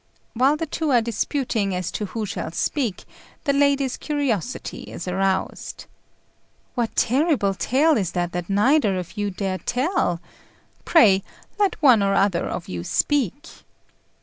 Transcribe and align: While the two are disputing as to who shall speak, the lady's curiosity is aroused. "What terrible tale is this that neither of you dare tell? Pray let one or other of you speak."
While 0.33 0.57
the 0.57 0.65
two 0.65 0.89
are 0.89 0.99
disputing 0.99 1.75
as 1.75 1.91
to 1.91 2.05
who 2.05 2.25
shall 2.25 2.49
speak, 2.53 3.05
the 3.43 3.53
lady's 3.53 3.97
curiosity 3.97 4.81
is 4.85 5.07
aroused. 5.07 5.85
"What 6.73 6.95
terrible 6.95 7.53
tale 7.53 7.95
is 7.97 8.13
this 8.13 8.29
that 8.31 8.49
neither 8.49 8.97
of 8.97 9.15
you 9.15 9.29
dare 9.29 9.59
tell? 9.59 10.19
Pray 10.85 11.21
let 11.59 11.79
one 11.83 12.01
or 12.01 12.15
other 12.15 12.47
of 12.47 12.67
you 12.67 12.83
speak." 12.83 13.47